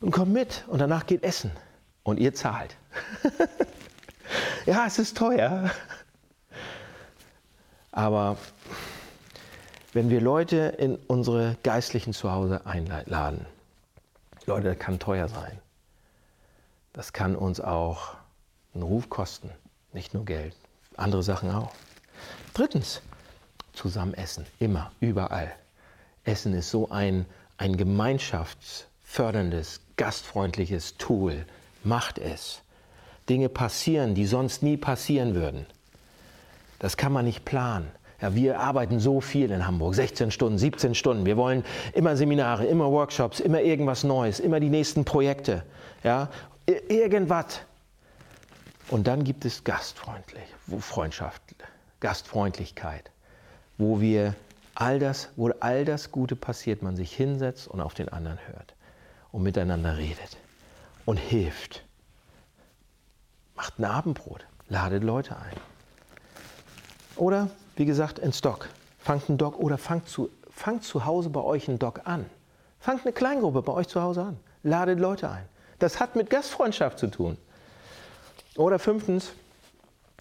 [0.01, 1.51] Und komm mit und danach geht Essen.
[2.03, 2.75] Und ihr zahlt.
[4.65, 5.71] ja, es ist teuer.
[7.91, 8.37] Aber
[9.93, 13.45] wenn wir Leute in unsere geistlichen Zuhause einladen,
[14.45, 15.59] Leute, das kann teuer sein
[16.93, 18.13] das kann uns auch
[18.73, 19.49] einen Ruf kosten,
[19.91, 20.55] nicht nur Geld,
[20.95, 21.71] andere Sachen auch.
[22.53, 23.01] Drittens,
[23.73, 25.51] zusammen essen, immer, überall.
[26.23, 27.25] Essen ist so ein,
[27.57, 31.47] ein gemeinschaftsförderndes, gastfreundliches Tool.
[31.83, 32.61] Macht es.
[33.27, 35.65] Dinge passieren, die sonst nie passieren würden.
[36.77, 37.89] Das kann man nicht planen.
[38.21, 41.25] Ja, wir arbeiten so viel in Hamburg, 16 Stunden, 17 Stunden.
[41.25, 45.63] Wir wollen immer Seminare, immer Workshops, immer irgendwas Neues, immer die nächsten Projekte.
[46.03, 46.29] Ja?
[46.87, 47.61] irgendwas.
[48.89, 50.43] Und dann gibt es Gastfreundlich,
[50.79, 51.41] Freundschaft,
[52.03, 53.11] Gastfreundlichkeit,
[53.77, 54.35] wo wir
[54.75, 58.75] all das, wo all das Gute passiert, man sich hinsetzt und auf den anderen hört
[59.31, 60.37] und miteinander redet
[61.05, 61.85] und hilft.
[63.55, 65.55] Macht ein Abendbrot, ladet Leute ein.
[67.15, 68.67] Oder, wie gesagt, ein Stock.
[68.99, 72.25] Fangt einen Doc oder fangt zu, fangt zu Hause bei euch einen Doc an.
[72.81, 74.39] Fangt eine Kleingruppe bei euch zu Hause an.
[74.63, 75.45] Ladet Leute ein.
[75.79, 77.37] Das hat mit Gastfreundschaft zu tun.
[78.57, 79.31] Oder fünftens,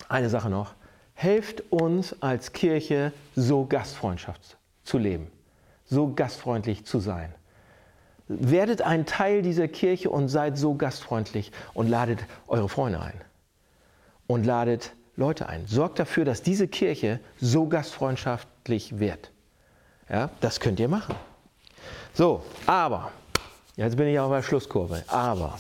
[0.09, 0.75] eine Sache noch,
[1.14, 5.29] helft uns als Kirche so Gastfreundschaft zu leben,
[5.85, 7.35] so gastfreundlich zu sein.
[8.29, 13.20] Werdet ein Teil dieser Kirche und seid so gastfreundlich und ladet eure Freunde ein
[14.27, 15.66] und ladet Leute ein.
[15.66, 19.31] Sorgt dafür, dass diese Kirche so gastfreundschaftlich wird.
[20.09, 21.14] Ja, das könnt ihr machen.
[22.14, 23.12] So, aber
[23.77, 25.03] Jetzt bin ich auf der Schlusskurve.
[25.07, 25.59] Aber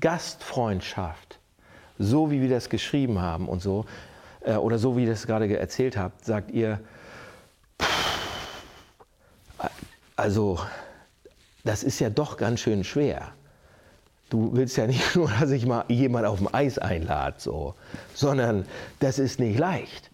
[0.00, 1.38] Gastfreundschaft,
[1.98, 3.84] so wie wir das geschrieben haben und so,
[4.44, 6.80] äh, oder so wie ihr das gerade erzählt habt, sagt ihr,
[10.16, 10.58] also
[11.64, 13.32] das ist ja doch ganz schön schwer.
[14.30, 17.74] Du willst ja nicht nur, dass ich mal jemand auf dem Eis einlade, so,
[18.14, 18.66] sondern
[19.00, 20.10] das ist nicht leicht.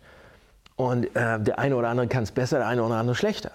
[0.76, 3.52] Und äh, der eine oder andere kann es besser, der eine oder andere schlechter.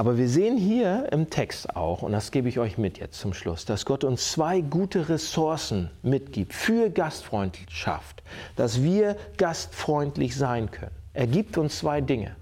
[0.00, 3.34] Aber wir sehen hier im Text auch, und das gebe ich euch mit jetzt zum
[3.34, 8.22] Schluss, dass Gott uns zwei gute Ressourcen mitgibt für Gastfreundschaft,
[8.56, 10.96] dass wir gastfreundlich sein können.
[11.12, 12.34] Er gibt uns zwei Dinge,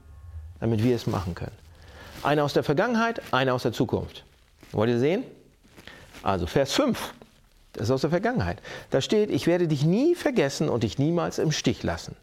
[0.61, 1.57] damit wir es machen können.
[2.23, 4.25] Eine aus der Vergangenheit, eine aus der Zukunft.
[4.71, 5.25] Wollt ihr sehen?
[6.23, 7.13] Also Vers 5,
[7.73, 8.63] das ist aus der Vergangenheit.
[8.91, 12.15] Da steht, ich werde dich nie vergessen und dich niemals im Stich lassen.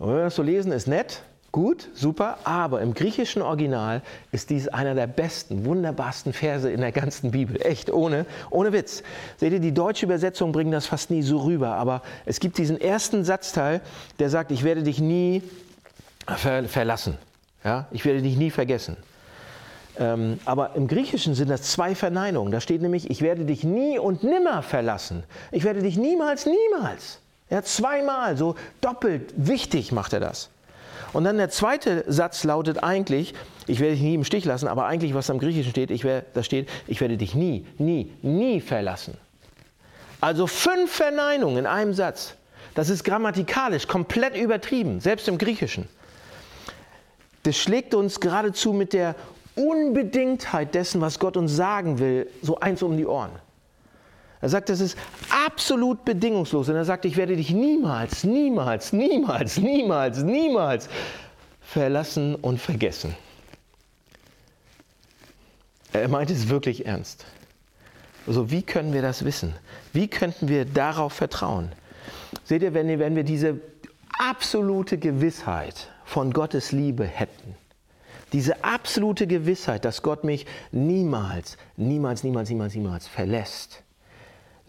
[0.00, 4.00] Und wenn wir das so lesen, ist nett, Gut, super, aber im griechischen Original
[4.32, 7.60] ist dies einer der besten, wunderbarsten Verse in der ganzen Bibel.
[7.60, 9.02] Echt, ohne, ohne Witz.
[9.36, 12.80] Seht ihr, die deutsche Übersetzung bringt das fast nie so rüber, aber es gibt diesen
[12.80, 13.82] ersten Satzteil,
[14.18, 15.42] der sagt, ich werde dich nie
[16.26, 17.18] ver verlassen.
[17.64, 17.86] Ja?
[17.90, 18.96] Ich werde dich nie vergessen.
[19.98, 22.50] Ähm, aber im Griechischen sind das zwei Verneinungen.
[22.50, 25.22] Da steht nämlich, ich werde dich nie und nimmer verlassen.
[25.50, 27.18] Ich werde dich niemals, niemals.
[27.50, 30.48] Ja, zweimal, so doppelt wichtig macht er das.
[31.12, 33.34] Und dann der zweite Satz lautet eigentlich,
[33.66, 36.26] ich werde dich nie im Stich lassen, aber eigentlich, was am Griechischen steht, ich werde,
[36.34, 39.16] da steht, ich werde dich nie, nie, nie verlassen.
[40.20, 42.34] Also fünf Verneinungen in einem Satz.
[42.74, 45.88] Das ist grammatikalisch komplett übertrieben, selbst im Griechischen.
[47.42, 49.14] Das schlägt uns geradezu mit der
[49.54, 53.32] Unbedingtheit dessen, was Gott uns sagen will, so eins um die Ohren.
[54.42, 54.98] Er sagt, das ist
[55.30, 56.68] absolut bedingungslos.
[56.68, 60.88] Und er sagt, ich werde dich niemals, niemals, niemals, niemals, niemals
[61.60, 63.16] verlassen und vergessen.
[65.92, 67.24] Er meint es wirklich ernst.
[68.26, 69.54] Also wie können wir das wissen?
[69.92, 71.70] Wie könnten wir darauf vertrauen?
[72.44, 73.60] Seht ihr, wenn, wir diese
[74.18, 77.54] absolute Gewissheit von Gottes Liebe hätten,
[78.32, 83.81] diese absolute Gewissheit, dass Gott mich niemals, niemals, niemals, niemals, niemals verlässt,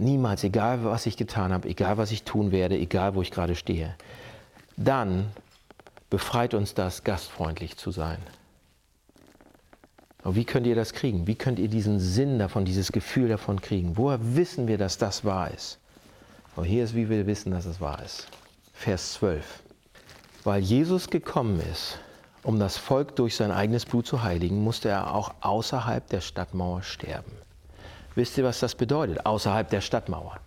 [0.04, 3.56] niemals, egal was ich getan habe, egal was ich tun werde, egal wo ich gerade
[3.56, 3.96] stehe,
[4.78, 5.32] dann
[6.10, 8.20] befreit uns das, gastfreundlich zu sein.
[10.24, 11.28] Aber wie könnt ihr das kriegen?
[11.28, 13.98] Wie könnt ihr diesen Sinn davon, dieses Gefühl davon kriegen?
[13.98, 15.80] Woher wissen wir, dass das wahr ist?
[16.56, 18.28] Aber hier ist, wie wir wissen, dass es wahr ist.
[18.74, 19.64] Vers 12.
[20.44, 21.98] Weil Jesus gekommen ist,
[22.44, 26.84] um das Volk durch sein eigenes Blut zu heiligen, musste er auch außerhalb der Stadtmauer
[26.84, 27.32] sterben.
[28.16, 29.26] Wisst ihr, was das bedeutet?
[29.26, 30.38] Außerhalb der Stadtmauer.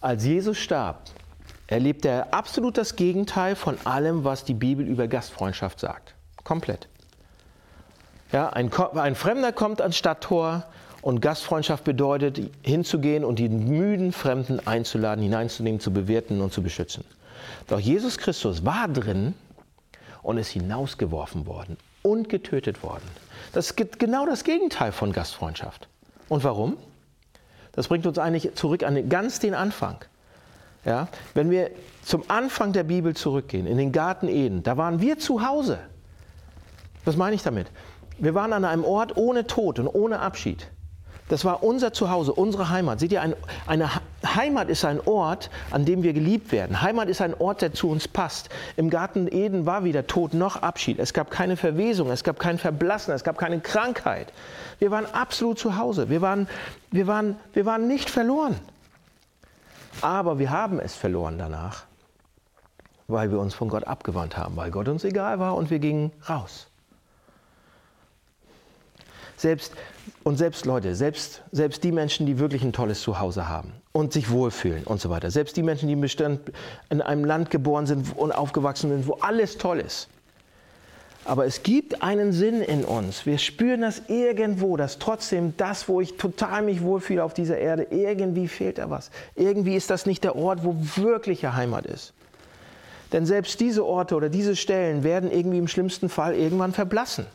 [0.00, 1.02] Als Jesus starb,
[1.66, 6.14] erlebte er absolut das Gegenteil von allem, was die Bibel über Gastfreundschaft sagt.
[6.44, 6.88] Komplett.
[8.32, 10.64] Ja, ein, ein Fremder kommt ans Stadttor
[11.02, 17.04] und Gastfreundschaft bedeutet, hinzugehen und die müden Fremden einzuladen, hineinzunehmen, zu bewerten und zu beschützen.
[17.66, 19.34] Doch Jesus Christus war drin
[20.22, 23.04] und ist hinausgeworfen worden und getötet worden.
[23.52, 25.88] Das ist genau das Gegenteil von Gastfreundschaft.
[26.28, 26.76] Und warum?
[27.72, 29.96] Das bringt uns eigentlich zurück an ganz den Anfang.
[30.84, 31.70] Ja, wenn wir
[32.02, 35.78] zum Anfang der Bibel zurückgehen, in den Garten Eden, da waren wir zu Hause.
[37.04, 37.66] Was meine ich damit?
[38.18, 40.68] Wir waren an einem Ort ohne Tod und ohne Abschied.
[41.28, 43.00] Das war unser Zuhause, unsere Heimat.
[43.00, 43.34] Seht ihr, ein,
[43.66, 43.90] eine
[44.24, 46.80] Heimat ist ein Ort, an dem wir geliebt werden.
[46.80, 48.48] Heimat ist ein Ort, der zu uns passt.
[48.76, 50.98] Im Garten Eden war weder Tod noch Abschied.
[50.98, 54.32] Es gab keine Verwesung, es gab kein Verblassen, es gab keine Krankheit.
[54.78, 56.08] Wir waren absolut zu Hause.
[56.08, 56.48] Wir waren,
[56.90, 58.56] wir waren, wir waren nicht verloren.
[60.00, 61.84] Aber wir haben es verloren danach,
[63.06, 66.12] weil wir uns von Gott abgewandt haben, weil Gott uns egal war und wir gingen
[66.28, 66.67] raus.
[69.38, 69.72] Selbst,
[70.24, 74.30] und selbst Leute, selbst, selbst die Menschen, die wirklich ein tolles Zuhause haben und sich
[74.30, 76.26] wohlfühlen und so weiter, selbst die Menschen, die
[76.90, 80.08] in einem Land geboren sind und aufgewachsen sind, wo alles toll ist.
[81.24, 83.26] Aber es gibt einen Sinn in uns.
[83.26, 87.86] Wir spüren das irgendwo, dass trotzdem das, wo ich total mich wohlfühle auf dieser Erde,
[87.90, 89.10] irgendwie fehlt da was.
[89.36, 92.12] Irgendwie ist das nicht der Ort, wo wirkliche Heimat ist.
[93.12, 97.26] Denn selbst diese Orte oder diese Stellen werden irgendwie im schlimmsten Fall irgendwann verblassen.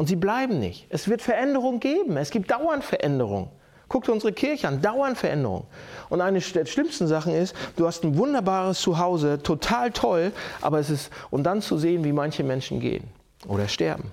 [0.00, 0.86] Und sie bleiben nicht.
[0.88, 2.16] Es wird Veränderung geben.
[2.16, 3.50] Es gibt dauernd Veränderung.
[3.86, 5.66] Guckt unsere Kirche an, dauernd Veränderung.
[6.08, 10.32] Und eine der schlimmsten Sachen ist, du hast ein wunderbares Zuhause, total toll,
[10.62, 13.04] aber es ist, und dann zu sehen, wie manche Menschen gehen
[13.46, 14.10] oder sterben.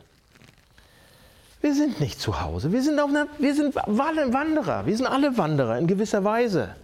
[1.61, 5.37] Wir sind nicht zu Hause, wir sind, auf einer, wir sind Wanderer, wir sind alle
[5.37, 6.75] Wanderer in gewisser Weise.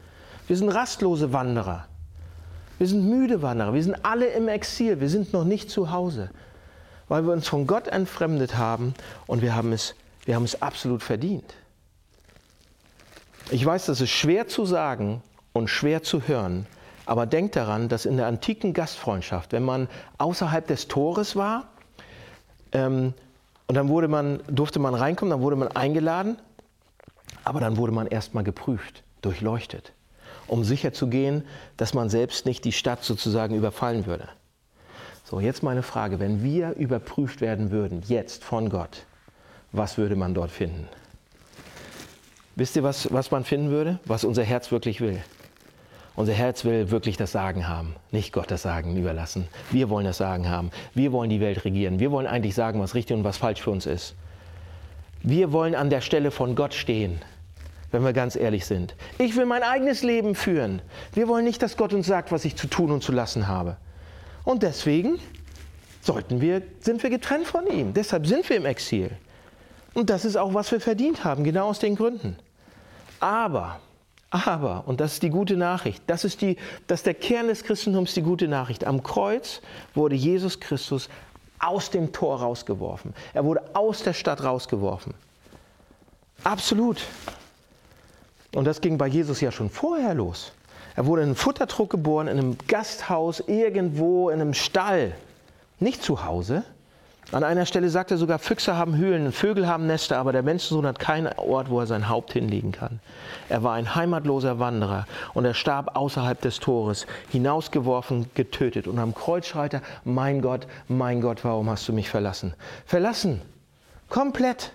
[0.47, 1.87] Wir sind rastlose Wanderer.
[2.77, 6.29] Wir sind müde Wanderer, wir sind alle im Exil, wir sind noch nicht zu Hause
[7.07, 8.93] weil wir uns von Gott entfremdet haben
[9.27, 11.55] und wir haben es, wir haben es absolut verdient.
[13.51, 16.65] Ich weiß, das ist schwer zu sagen und schwer zu hören,
[17.05, 21.67] aber denkt daran, dass in der antiken Gastfreundschaft, wenn man außerhalb des Tores war,
[22.71, 23.13] ähm,
[23.67, 26.37] und dann wurde man, durfte man reinkommen, dann wurde man eingeladen,
[27.43, 29.93] aber dann wurde man erstmal geprüft, durchleuchtet,
[30.47, 31.45] um sicherzugehen,
[31.77, 34.29] dass man selbst nicht die Stadt sozusagen überfallen würde.
[35.25, 39.05] So, jetzt meine Frage, wenn wir überprüft werden würden, jetzt von Gott,
[39.71, 40.87] was würde man dort finden?
[42.55, 43.99] Wisst ihr, was, was man finden würde?
[44.05, 45.23] Was unser Herz wirklich will.
[46.15, 49.47] Unser Herz will wirklich das Sagen haben, nicht Gott das Sagen überlassen.
[49.71, 50.69] Wir wollen das Sagen haben.
[50.93, 51.99] Wir wollen die Welt regieren.
[51.99, 54.15] Wir wollen eigentlich sagen, was richtig und was falsch für uns ist.
[55.23, 57.19] Wir wollen an der Stelle von Gott stehen,
[57.91, 58.93] wenn wir ganz ehrlich sind.
[59.17, 60.81] Ich will mein eigenes Leben führen.
[61.13, 63.77] Wir wollen nicht, dass Gott uns sagt, was ich zu tun und zu lassen habe.
[64.43, 65.19] Und deswegen
[66.01, 67.93] sollten wir, sind wir getrennt von ihm.
[67.93, 69.11] Deshalb sind wir im Exil.
[69.93, 72.35] Und das ist auch, was wir verdient haben, genau aus den Gründen.
[73.19, 73.79] Aber,
[74.31, 77.63] aber, und das ist die gute Nachricht, das ist, die, das ist der Kern des
[77.63, 78.85] Christentums, die gute Nachricht.
[78.85, 79.61] Am Kreuz
[79.93, 81.09] wurde Jesus Christus
[81.59, 83.13] aus dem Tor rausgeworfen.
[83.33, 85.13] Er wurde aus der Stadt rausgeworfen.
[86.43, 87.01] Absolut.
[88.53, 90.51] Und das ging bei Jesus ja schon vorher los.
[90.95, 95.15] Er wurde in einem Futterdruck geboren, in einem Gasthaus, irgendwo in einem Stall.
[95.79, 96.63] Nicht zu Hause,
[97.33, 100.85] An einer Stelle sagt er sogar, Füchse haben Höhlen, Vögel haben Nester, aber der Menschensohn
[100.85, 102.99] hat keinen Ort, wo er sein Haupt hinlegen kann.
[103.49, 108.87] Er war ein heimatloser Wanderer und er starb außerhalb des Tores, hinausgeworfen, getötet.
[108.87, 112.53] Und am Kreuz schreit mein Gott, mein Gott, warum hast du mich verlassen?
[112.85, 113.41] Verlassen,
[114.09, 114.71] komplett.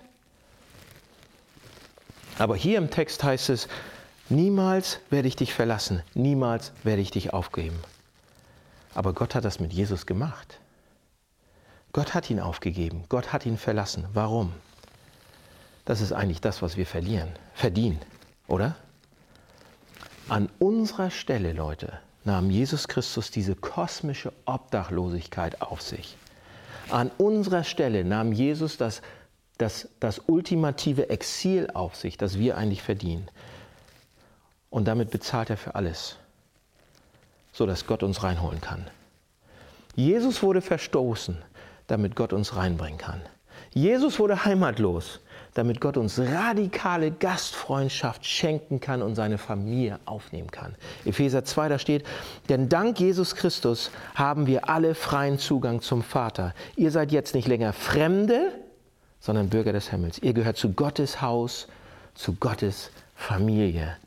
[2.39, 3.69] Aber hier im Text heißt es,
[4.29, 7.79] niemals werde ich dich verlassen, niemals werde ich dich aufgeben.
[8.93, 10.59] Aber Gott hat das mit Jesus gemacht.
[11.91, 14.05] Gott hat ihn aufgegeben, Gott hat ihn verlassen.
[14.13, 14.53] Warum?
[15.85, 17.99] Das ist eigentlich das, was wir verlieren, verdienen,
[18.47, 18.75] oder?
[20.27, 26.15] An unserer Stelle, Leute, nahm Jesus Christus diese kosmische Obdachlosigkeit auf sich.
[26.89, 29.01] An unserer Stelle nahm Jesus das,
[29.57, 33.27] das, das ultimative Exil auf sich, das wir eigentlich verdienen.
[34.69, 36.17] Und damit bezahlt er für alles,
[37.51, 38.85] sodass Gott uns reinholen kann.
[39.95, 41.37] Jesus wurde verstoßen,
[41.87, 43.21] damit Gott uns reinbringen kann.
[43.71, 45.19] Jesus wurde heimatlos,
[45.53, 50.75] damit Gott uns radikale Gastfreundschaft schenken kann und seine Familie aufnehmen kann.
[51.05, 52.05] Epheser 2, da steht,
[52.47, 56.53] denn dank Jesus Christus haben wir alle freien Zugang zum Vater.
[56.75, 58.53] Ihr seid jetzt nicht länger Fremde,
[59.19, 60.19] sondern Bürger des Himmels.
[60.19, 61.67] Ihr gehört zu Gottes Haus,
[62.15, 63.97] zu Gottes Familie.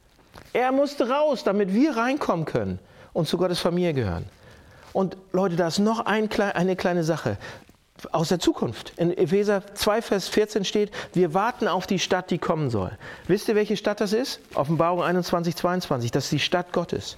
[0.53, 2.79] Er musste raus, damit wir reinkommen können
[3.13, 4.27] und zu Gottes Familie gehören.
[4.93, 7.39] Und Leute, da ist noch ein, eine kleine Sache
[8.11, 8.93] aus der Zukunft.
[8.97, 12.91] In Epheser 2, Vers 14 steht, wir warten auf die Stadt, die kommen soll.
[13.29, 14.41] Wisst ihr, welche Stadt das ist?
[14.55, 16.11] Offenbarung 21, 22.
[16.11, 17.17] Das ist die Stadt Gottes.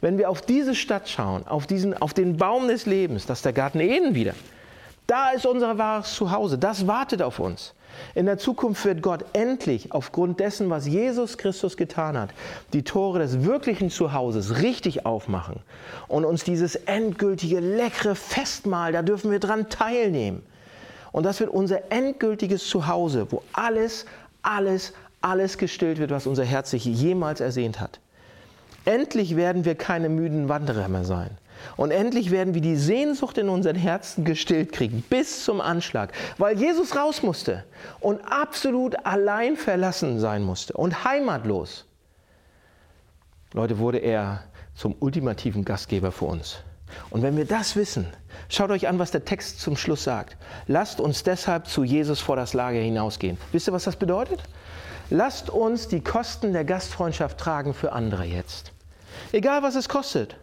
[0.00, 3.44] Wenn wir auf diese Stadt schauen, auf, diesen, auf den Baum des Lebens, das ist
[3.44, 4.34] der Garten Eden wieder,
[5.06, 6.58] da ist unser wahres Zuhause.
[6.58, 7.74] Das wartet auf uns.
[8.14, 12.30] In der Zukunft wird Gott endlich aufgrund dessen, was Jesus Christus getan hat,
[12.72, 15.60] die Tore des wirklichen Zuhauses richtig aufmachen
[16.08, 20.42] und uns dieses endgültige, leckere Festmahl, da dürfen wir dran teilnehmen.
[21.12, 24.06] Und das wird unser endgültiges Zuhause, wo alles,
[24.42, 28.00] alles, alles gestillt wird, was unser Herz sich jemals ersehnt hat.
[28.84, 31.30] Endlich werden wir keine müden Wanderer mehr sein.
[31.76, 36.58] Und endlich werden wir die Sehnsucht in unseren Herzen gestillt kriegen, bis zum Anschlag, weil
[36.58, 37.64] Jesus raus musste
[38.00, 41.86] und absolut allein verlassen sein musste und heimatlos.
[43.52, 44.44] Leute, wurde er
[44.74, 46.58] zum ultimativen Gastgeber für uns.
[47.10, 48.06] Und wenn wir das wissen,
[48.48, 50.36] schaut euch an, was der Text zum Schluss sagt.
[50.66, 53.38] Lasst uns deshalb zu Jesus vor das Lager hinausgehen.
[53.52, 54.42] Wisst ihr, was das bedeutet?
[55.10, 58.72] Lasst uns die Kosten der Gastfreundschaft tragen für andere jetzt.
[59.32, 60.36] Egal, was es kostet.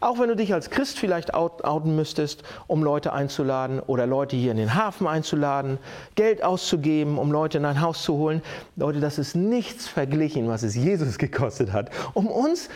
[0.00, 4.50] Auch wenn du dich als Christ vielleicht outen müsstest, um Leute einzuladen oder Leute hier
[4.50, 5.78] in den Hafen einzuladen,
[6.14, 8.42] Geld auszugeben, um Leute in dein Haus zu holen.
[8.76, 12.70] Leute, das ist nichts verglichen, was es Jesus gekostet hat, um uns,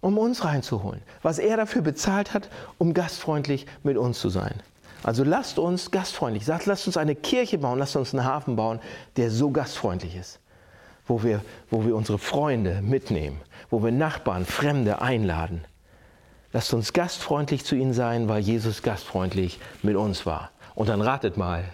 [0.00, 1.02] um uns reinzuholen.
[1.22, 2.48] Was er dafür bezahlt hat,
[2.78, 4.54] um gastfreundlich mit uns zu sein.
[5.02, 8.78] Also lasst uns gastfreundlich, sagt, lasst uns eine Kirche bauen, lasst uns einen Hafen bauen,
[9.16, 10.38] der so gastfreundlich ist,
[11.08, 11.40] wo wir,
[11.70, 15.64] wo wir unsere Freunde mitnehmen, wo wir Nachbarn, Fremde einladen
[16.52, 20.50] Lasst uns gastfreundlich zu ihnen sein, weil Jesus gastfreundlich mit uns war.
[20.74, 21.64] Und dann ratet mal,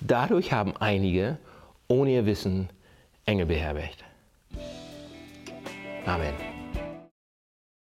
[0.00, 1.38] dadurch haben einige
[1.88, 2.68] ohne ihr Wissen
[3.26, 4.04] Engel beherbergt.
[6.06, 6.51] Amen.